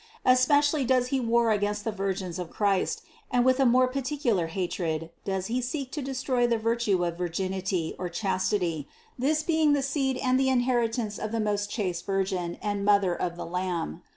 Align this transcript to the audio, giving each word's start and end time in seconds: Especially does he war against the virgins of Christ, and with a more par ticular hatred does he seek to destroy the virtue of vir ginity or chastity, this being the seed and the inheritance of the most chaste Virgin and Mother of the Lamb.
Especially 0.25 0.83
does 0.83 1.09
he 1.09 1.19
war 1.19 1.51
against 1.51 1.83
the 1.83 1.91
virgins 1.91 2.39
of 2.39 2.49
Christ, 2.49 3.03
and 3.29 3.45
with 3.45 3.59
a 3.59 3.67
more 3.67 3.87
par 3.87 4.01
ticular 4.01 4.47
hatred 4.49 5.11
does 5.25 5.45
he 5.45 5.61
seek 5.61 5.91
to 5.91 6.01
destroy 6.01 6.47
the 6.47 6.57
virtue 6.57 7.05
of 7.05 7.19
vir 7.19 7.29
ginity 7.29 7.93
or 7.99 8.09
chastity, 8.09 8.87
this 9.19 9.43
being 9.43 9.73
the 9.73 9.83
seed 9.83 10.17
and 10.17 10.39
the 10.39 10.49
inheritance 10.49 11.19
of 11.19 11.31
the 11.31 11.39
most 11.39 11.69
chaste 11.69 12.03
Virgin 12.07 12.57
and 12.63 12.83
Mother 12.83 13.13
of 13.13 13.35
the 13.35 13.45
Lamb. 13.45 14.01